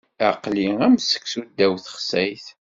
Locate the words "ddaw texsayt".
1.47-2.45